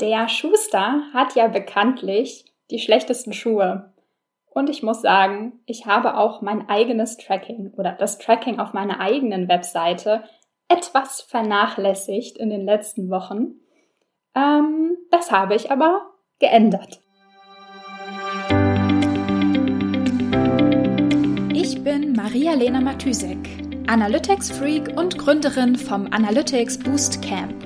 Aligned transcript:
Der 0.00 0.28
Schuster 0.28 1.04
hat 1.14 1.36
ja 1.36 1.48
bekanntlich 1.48 2.44
die 2.70 2.78
schlechtesten 2.78 3.32
Schuhe. 3.32 3.94
Und 4.50 4.68
ich 4.68 4.82
muss 4.82 5.00
sagen, 5.00 5.60
ich 5.64 5.86
habe 5.86 6.18
auch 6.18 6.42
mein 6.42 6.68
eigenes 6.68 7.16
Tracking 7.16 7.72
oder 7.76 7.92
das 7.92 8.18
Tracking 8.18 8.58
auf 8.58 8.74
meiner 8.74 9.00
eigenen 9.00 9.48
Webseite 9.48 10.24
etwas 10.68 11.22
vernachlässigt 11.22 12.36
in 12.36 12.50
den 12.50 12.66
letzten 12.66 13.08
Wochen. 13.08 13.54
Ähm, 14.34 14.98
das 15.10 15.32
habe 15.32 15.54
ich 15.54 15.70
aber 15.70 16.10
geändert. 16.40 17.00
Ich 21.54 21.82
bin 21.82 22.12
Maria-Lena 22.12 22.82
Matysek, 22.82 23.48
Analytics-Freak 23.86 24.94
und 24.98 25.16
Gründerin 25.16 25.76
vom 25.76 26.06
Analytics 26.12 26.78
Boost 26.80 27.22
Camp. 27.22 27.65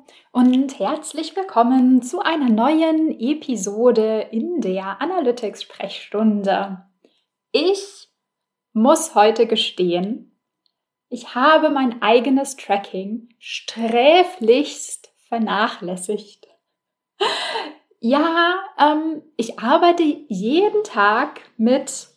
und 0.33 0.79
herzlich 0.79 1.35
willkommen 1.35 2.01
zu 2.01 2.21
einer 2.21 2.49
neuen 2.49 3.19
Episode 3.19 4.27
in 4.31 4.61
der 4.61 5.01
Analytics 5.01 5.63
Sprechstunde. 5.63 6.85
Ich 7.51 8.07
muss 8.71 9.13
heute 9.13 9.45
gestehen, 9.45 10.39
ich 11.09 11.35
habe 11.35 11.69
mein 11.69 12.01
eigenes 12.01 12.55
Tracking 12.55 13.27
sträflichst 13.39 15.13
vernachlässigt. 15.27 16.47
Ja, 17.99 18.55
ähm, 18.79 19.21
ich 19.35 19.59
arbeite 19.59 20.03
jeden 20.03 20.83
Tag 20.85 21.41
mit 21.57 22.07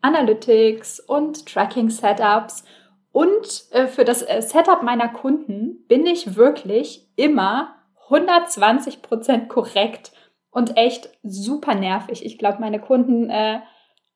Analytics 0.00 1.00
und 1.00 1.46
Tracking 1.46 1.90
Setups 1.90 2.64
und 3.12 3.64
äh, 3.72 3.86
für 3.86 4.04
das 4.04 4.22
äh, 4.22 4.40
Setup 4.40 4.82
meiner 4.82 5.08
Kunden 5.08 5.86
bin 5.86 6.06
ich 6.06 6.34
wirklich 6.34 7.06
immer 7.16 7.76
120 8.04 9.02
Prozent 9.02 9.48
korrekt 9.48 10.12
und 10.50 10.76
echt 10.76 11.10
super 11.22 11.74
nervig. 11.74 12.24
Ich 12.24 12.38
glaube, 12.38 12.58
meine 12.60 12.80
Kunden 12.80 13.30
äh, 13.30 13.60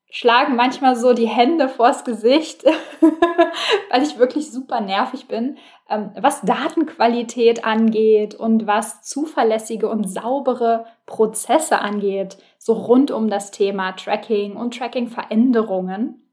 schlagen 0.09 0.55
manchmal 0.55 0.95
so 0.95 1.13
die 1.13 1.27
Hände 1.27 1.69
vors 1.69 2.05
Gesicht, 2.05 2.63
weil 3.91 4.03
ich 4.03 4.17
wirklich 4.17 4.51
super 4.51 4.81
nervig 4.81 5.27
bin, 5.27 5.57
ähm, 5.89 6.11
was 6.19 6.41
Datenqualität 6.41 7.65
angeht 7.65 8.33
und 8.33 8.65
was 8.65 9.03
zuverlässige 9.03 9.89
und 9.89 10.05
saubere 10.09 10.85
Prozesse 11.05 11.79
angeht, 11.79 12.37
so 12.57 12.73
rund 12.73 13.11
um 13.11 13.29
das 13.29 13.51
Thema 13.51 13.91
Tracking 13.91 14.55
und 14.55 14.77
Tracking-Veränderungen. 14.77 16.23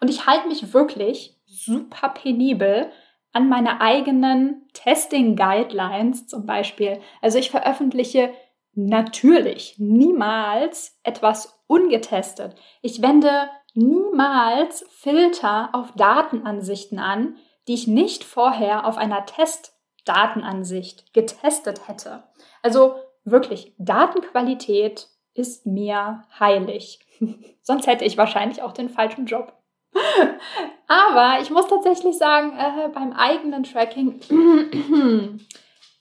Und 0.00 0.10
ich 0.10 0.26
halte 0.26 0.48
mich 0.48 0.72
wirklich 0.72 1.35
super 1.64 2.10
penibel 2.10 2.90
an 3.32 3.48
meine 3.48 3.80
eigenen 3.80 4.66
Testing 4.72 5.36
Guidelines 5.36 6.26
zum 6.26 6.46
Beispiel. 6.46 7.00
Also 7.20 7.38
ich 7.38 7.50
veröffentliche 7.50 8.32
natürlich 8.74 9.76
niemals 9.78 10.98
etwas 11.02 11.58
ungetestet. 11.66 12.54
Ich 12.82 13.02
wende 13.02 13.48
niemals 13.74 14.86
Filter 14.90 15.70
auf 15.72 15.92
Datenansichten 15.92 16.98
an, 16.98 17.36
die 17.68 17.74
ich 17.74 17.86
nicht 17.86 18.24
vorher 18.24 18.86
auf 18.86 18.96
einer 18.96 19.26
Testdatenansicht 19.26 21.12
getestet 21.12 21.88
hätte. 21.88 22.24
Also 22.62 22.96
wirklich, 23.24 23.74
Datenqualität 23.78 25.08
ist 25.34 25.66
mir 25.66 26.22
heilig. 26.38 27.00
Sonst 27.62 27.86
hätte 27.86 28.04
ich 28.04 28.16
wahrscheinlich 28.16 28.62
auch 28.62 28.72
den 28.72 28.88
falschen 28.88 29.26
Job. 29.26 29.55
Aber 30.88 31.40
ich 31.42 31.50
muss 31.50 31.66
tatsächlich 31.66 32.16
sagen, 32.16 32.52
äh, 32.58 32.88
beim 32.88 33.12
eigenen 33.12 33.64
Tracking 33.64 34.20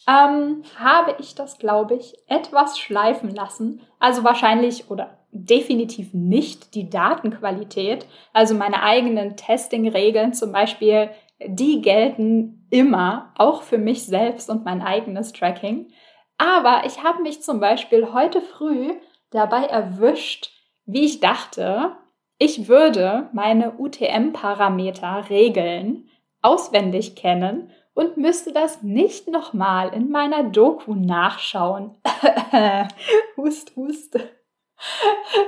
ähm, 0.08 0.64
habe 0.78 1.16
ich 1.20 1.36
das, 1.36 1.58
glaube 1.58 1.96
ich, 1.96 2.14
etwas 2.28 2.78
schleifen 2.78 3.34
lassen. 3.34 3.82
Also 4.00 4.24
wahrscheinlich 4.24 4.90
oder 4.90 5.18
definitiv 5.32 6.14
nicht 6.14 6.76
die 6.76 6.90
Datenqualität. 6.90 8.06
Also 8.32 8.56
meine 8.56 8.84
eigenen 8.84 9.36
Testing-Regeln 9.36 10.34
zum 10.34 10.52
Beispiel, 10.52 11.10
die 11.46 11.82
gelten 11.82 12.68
immer, 12.70 13.34
auch 13.38 13.64
für 13.64 13.78
mich 13.78 14.06
selbst 14.06 14.50
und 14.50 14.66
mein 14.66 14.82
eigenes 14.82 15.34
Tracking. 15.34 15.92
Aber 16.38 16.84
ich 16.86 17.04
habe 17.04 17.22
mich 17.22 17.42
zum 17.42 17.60
Beispiel 17.60 18.14
heute 18.14 18.42
früh 18.42 18.94
dabei 19.32 19.64
erwischt, 19.66 20.52
wie 20.86 21.06
ich 21.06 21.20
dachte, 21.20 21.98
ich 22.38 22.68
würde 22.68 23.30
meine 23.34 23.74
UTM-Parameter 23.78 25.30
Regeln 25.30 26.10
auswendig 26.42 27.16
kennen 27.16 27.72
und 27.94 28.18
müsste 28.18 28.52
das 28.52 28.84
nicht 28.84 29.30
nochmal 29.30 29.94
in 29.94 30.10
meiner 30.10 30.44
Doku 30.44 30.96
nachschauen. 30.96 31.96
hust, 33.38 33.76
hust. 33.76 34.20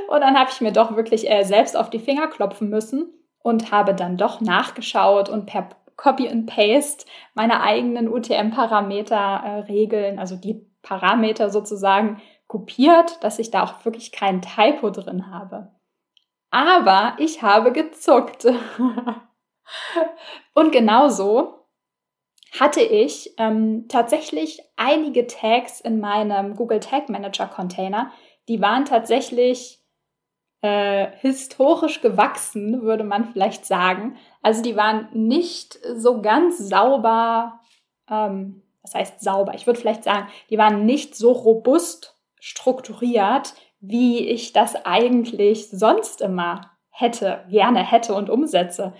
Und 0.07 0.21
dann 0.21 0.39
habe 0.39 0.49
ich 0.51 0.61
mir 0.61 0.71
doch 0.71 0.95
wirklich 0.95 1.29
äh, 1.29 1.43
selbst 1.43 1.75
auf 1.75 1.89
die 1.89 1.99
Finger 1.99 2.27
klopfen 2.27 2.69
müssen 2.69 3.13
und 3.43 3.71
habe 3.71 3.93
dann 3.93 4.17
doch 4.17 4.39
nachgeschaut 4.39 5.29
und 5.29 5.45
per 5.45 5.69
Copy 5.97 6.29
and 6.29 6.47
Paste 6.47 7.05
meine 7.33 7.61
eigenen 7.61 8.07
UTM-Parameter 8.07 9.15
äh, 9.43 9.59
Regeln, 9.61 10.19
also 10.19 10.35
die 10.35 10.65
Parameter 10.83 11.49
sozusagen 11.49 12.21
kopiert, 12.47 13.21
dass 13.23 13.39
ich 13.39 13.51
da 13.51 13.63
auch 13.63 13.83
wirklich 13.83 14.11
keinen 14.11 14.41
Typo 14.41 14.89
drin 14.89 15.29
habe. 15.31 15.71
Aber 16.49 17.15
ich 17.19 17.41
habe 17.41 17.71
gezuckt. 17.71 18.45
Und 20.53 20.71
genauso 20.71 21.57
hatte 22.59 22.81
ich 22.81 23.33
ähm, 23.37 23.87
tatsächlich 23.89 24.61
einige 24.75 25.27
Tags 25.27 25.81
in 25.81 25.99
meinem 25.99 26.55
Google 26.55 26.79
Tag 26.79 27.09
Manager 27.09 27.47
Container, 27.47 28.11
die 28.47 28.61
waren 28.61 28.85
tatsächlich 28.85 29.83
äh, 30.61 31.11
historisch 31.19 32.01
gewachsen, 32.01 32.81
würde 32.81 33.03
man 33.03 33.25
vielleicht 33.25 33.65
sagen. 33.65 34.17
Also 34.41 34.63
die 34.63 34.75
waren 34.75 35.09
nicht 35.13 35.77
so 35.95 36.21
ganz 36.21 36.57
sauber, 36.57 37.59
ähm, 38.09 38.63
was 38.81 38.95
heißt 38.95 39.21
sauber? 39.21 39.53
Ich 39.53 39.67
würde 39.67 39.79
vielleicht 39.79 40.03
sagen, 40.03 40.27
die 40.49 40.57
waren 40.57 40.85
nicht 40.85 41.15
so 41.15 41.31
robust 41.31 42.15
strukturiert, 42.39 43.53
wie 43.79 44.27
ich 44.27 44.53
das 44.53 44.75
eigentlich 44.85 45.69
sonst 45.69 46.21
immer 46.21 46.71
hätte, 46.89 47.43
gerne 47.49 47.79
hätte 47.79 48.13
und 48.13 48.29
umsetze. 48.29 48.93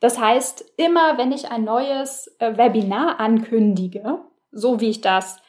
Das 0.00 0.20
heißt, 0.20 0.74
immer 0.76 1.16
wenn 1.18 1.32
ich 1.32 1.50
ein 1.50 1.64
neues 1.64 2.34
äh, 2.38 2.56
Webinar 2.56 3.20
ankündige, 3.20 4.18
so 4.50 4.80
wie 4.80 4.90
ich 4.90 5.00
das 5.00 5.40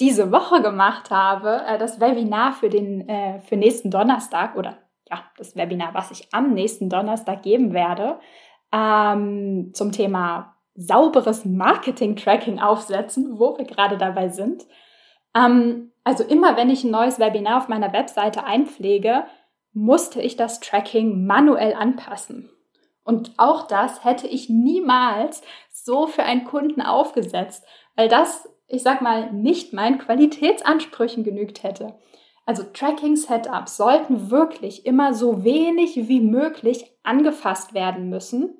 diese 0.00 0.32
Woche 0.32 0.60
gemacht 0.60 1.10
habe, 1.10 1.62
äh, 1.66 1.78
das 1.78 2.00
Webinar 2.00 2.52
für 2.52 2.68
den 2.68 3.08
äh, 3.08 3.40
für 3.42 3.56
nächsten 3.56 3.90
Donnerstag 3.90 4.56
oder 4.56 4.78
ja, 5.08 5.22
das 5.36 5.56
Webinar, 5.56 5.94
was 5.94 6.10
ich 6.10 6.28
am 6.32 6.52
nächsten 6.52 6.88
Donnerstag 6.88 7.42
geben 7.42 7.72
werde, 7.72 8.18
ähm, 8.72 9.70
zum 9.74 9.92
Thema 9.92 10.56
sauberes 10.74 11.44
Marketing-Tracking 11.44 12.58
aufsetzen, 12.58 13.38
wo 13.38 13.56
wir 13.58 13.66
gerade 13.66 13.98
dabei 13.98 14.28
sind. 14.28 14.64
Ähm, 15.34 15.92
also 16.04 16.24
immer 16.24 16.56
wenn 16.56 16.70
ich 16.70 16.84
ein 16.84 16.90
neues 16.90 17.18
Webinar 17.18 17.58
auf 17.58 17.68
meiner 17.68 17.92
Webseite 17.92 18.44
einpflege, 18.44 19.24
musste 19.72 20.20
ich 20.20 20.36
das 20.36 20.60
Tracking 20.60 21.26
manuell 21.26 21.74
anpassen. 21.74 22.50
Und 23.04 23.32
auch 23.36 23.66
das 23.66 24.04
hätte 24.04 24.26
ich 24.26 24.48
niemals 24.48 25.42
so 25.70 26.06
für 26.06 26.22
einen 26.22 26.44
Kunden 26.44 26.82
aufgesetzt, 26.82 27.64
weil 27.96 28.08
das, 28.08 28.48
ich 28.68 28.82
sag 28.82 29.00
mal, 29.00 29.32
nicht 29.32 29.72
meinen 29.72 29.98
Qualitätsansprüchen 29.98 31.24
genügt 31.24 31.62
hätte. 31.62 31.98
Also 32.44 32.64
Tracking-Setups 32.64 33.76
sollten 33.76 34.30
wirklich 34.30 34.84
immer 34.84 35.14
so 35.14 35.44
wenig 35.44 36.08
wie 36.08 36.20
möglich 36.20 36.92
angefasst 37.02 37.74
werden 37.74 38.08
müssen, 38.08 38.58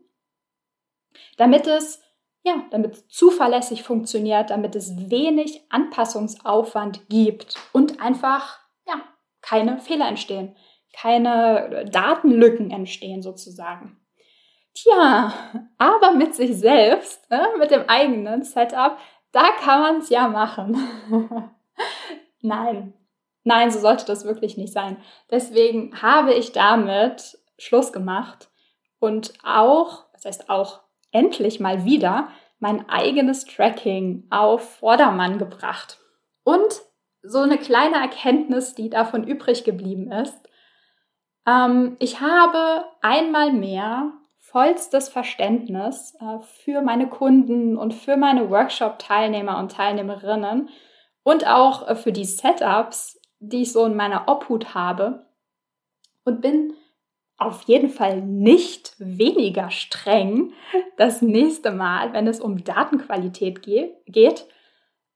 damit 1.36 1.66
es 1.66 2.00
ja, 2.44 2.64
damit 2.70 2.94
es 2.94 3.08
zuverlässig 3.08 3.82
funktioniert, 3.82 4.50
damit 4.50 4.74
es 4.74 5.10
wenig 5.10 5.64
Anpassungsaufwand 5.70 7.08
gibt 7.08 7.56
und 7.72 8.00
einfach, 8.00 8.58
ja, 8.86 8.94
keine 9.40 9.78
Fehler 9.78 10.08
entstehen, 10.08 10.56
keine 10.92 11.86
Datenlücken 11.90 12.70
entstehen 12.70 13.22
sozusagen. 13.22 13.98
Tja, 14.74 15.32
aber 15.78 16.12
mit 16.12 16.34
sich 16.34 16.58
selbst, 16.58 17.30
ne, 17.30 17.46
mit 17.58 17.70
dem 17.70 17.88
eigenen 17.88 18.42
Setup, 18.42 18.96
da 19.30 19.48
kann 19.60 19.80
man 19.80 19.96
es 19.98 20.08
ja 20.08 20.28
machen. 20.28 20.76
Nein, 22.40 22.92
nein, 23.44 23.70
so 23.70 23.78
sollte 23.78 24.04
das 24.04 24.24
wirklich 24.24 24.56
nicht 24.56 24.72
sein. 24.72 24.96
Deswegen 25.30 26.02
habe 26.02 26.34
ich 26.34 26.52
damit 26.52 27.38
Schluss 27.56 27.92
gemacht 27.92 28.50
und 28.98 29.32
auch, 29.44 30.06
das 30.12 30.24
heißt 30.24 30.50
auch 30.50 30.80
endlich 31.12 31.61
mal 31.61 31.85
wieder, 31.85 32.29
mein 32.59 32.88
eigenes 32.88 33.44
Tracking 33.44 34.26
auf 34.31 34.76
Vordermann 34.79 35.38
gebracht. 35.38 35.99
Und 36.44 36.82
so 37.23 37.38
eine 37.38 37.59
kleine 37.59 37.97
Erkenntnis, 37.97 38.75
die 38.75 38.91
davon 38.91 39.25
übrig 39.25 39.64
geblieben 39.64 40.11
ist. 40.11 40.49
Ähm, 41.47 41.97
ich 42.00 42.20
habe 42.20 42.85
einmal 43.00 43.53
mehr 43.53 44.12
vollstes 44.38 45.09
Verständnis 45.09 46.14
äh, 46.20 46.41
für 46.41 46.82
meine 46.82 47.09
Kunden 47.09 47.76
und 47.76 47.94
für 47.94 48.17
meine 48.17 48.50
Workshop-Teilnehmer 48.50 49.59
und 49.59 49.73
Teilnehmerinnen 49.73 50.69
und 51.23 51.47
auch 51.47 51.88
äh, 51.88 51.94
für 51.94 52.12
die 52.12 52.25
Setups, 52.25 53.20
die 53.38 53.62
ich 53.62 53.73
so 53.73 53.85
in 53.87 53.97
meiner 53.97 54.29
Obhut 54.29 54.75
habe 54.75 55.26
und 56.25 56.41
bin 56.41 56.75
auf 57.46 57.62
jeden 57.62 57.88
Fall 57.88 58.20
nicht 58.20 58.94
weniger 58.98 59.70
streng 59.70 60.52
das 60.96 61.22
nächste 61.22 61.70
Mal, 61.70 62.12
wenn 62.12 62.26
es 62.26 62.40
um 62.40 62.64
Datenqualität 62.64 63.62
ge 63.62 63.92
geht. 64.06 64.46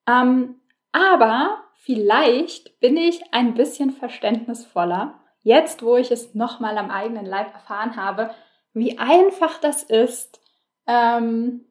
Ähm, 0.09 0.61
aber 0.93 1.65
vielleicht 1.75 2.79
bin 2.81 2.97
ich 2.97 3.23
ein 3.33 3.55
bisschen 3.55 3.91
verständnisvoller, 3.91 5.21
jetzt 5.43 5.83
wo 5.83 5.97
ich 5.97 6.11
es 6.11 6.35
nochmal 6.35 6.79
am 6.79 6.91
eigenen 6.91 7.27
Leib 7.27 7.53
erfahren 7.53 7.97
habe, 7.97 8.31
wie 8.73 8.99
einfach 8.99 9.59
das 9.59 9.83
ist, 9.83 10.41
ähm, 10.87 11.65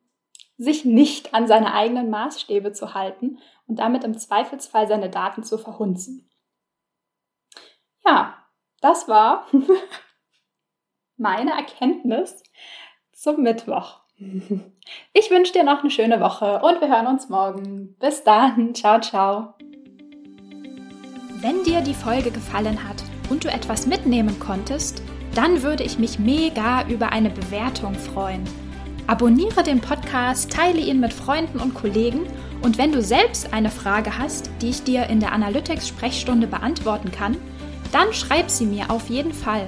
sich 0.58 0.86
nicht 0.86 1.34
an 1.34 1.48
seine 1.48 1.74
eigenen 1.74 2.10
Maßstäbe 2.10 2.72
zu 2.72 2.94
halten 2.94 3.40
und 3.68 3.80
damit 3.80 4.04
im 4.04 4.18
Zweifelsfall 4.18 4.88
seine 4.88 5.10
Daten 5.10 5.44
zu 5.44 5.58
verhunzen. 5.58 6.30
Ja, 8.06 8.46
das 8.82 9.08
war 9.08 9.48
meine 11.18 11.52
Erkenntnis 11.52 12.44
zum 13.14 13.42
Mittwoch. 13.42 14.02
Ich 15.14 15.32
wünsche 15.32 15.52
dir 15.52 15.64
noch 15.64 15.80
eine 15.80 15.90
schöne 15.90 16.22
Woche 16.22 16.62
und 16.62 16.80
wir 16.80 16.90
hören 16.90 17.08
uns 17.08 17.28
morgen. 17.28 17.96
Bis 18.00 18.24
dann. 18.24 18.76
Ciao, 18.76 19.02
ciao. 19.02 19.56
Wenn 21.42 21.64
dir 21.64 21.82
die 21.82 21.96
Folge 21.96 22.30
gefallen 22.30 22.88
hat 22.88 23.04
und 23.32 23.44
du 23.44 23.50
etwas 23.50 23.88
mitnehmen 23.88 24.40
konntest, 24.40 25.02
dann 25.34 25.64
würde 25.64 25.84
ich 25.84 25.98
mich 25.98 26.20
mega 26.20 26.88
über 26.88 27.12
eine 27.12 27.32
Bewertung 27.32 27.96
freuen. 27.96 28.44
Abonniere 29.08 29.64
den 29.64 29.82
Podcast, 29.82 30.52
teile 30.52 30.80
ihn 30.80 31.00
mit 31.00 31.14
Freunden 31.14 31.60
und 31.60 31.74
Kollegen 31.74 32.28
und 32.62 32.78
wenn 32.78 32.92
du 32.92 33.02
selbst 33.02 33.54
eine 33.54 33.72
Frage 33.72 34.20
hast, 34.20 34.52
die 34.62 34.70
ich 34.70 34.84
dir 34.84 35.08
in 35.08 35.20
der 35.20 35.32
Analytics-Sprechstunde 35.32 36.46
beantworten 36.46 37.12
kann, 37.12 37.38
dann 37.92 38.14
schreib 38.14 38.50
sie 38.50 38.66
mir 38.66 38.92
auf 38.92 39.10
jeden 39.10 39.34
Fall 39.34 39.68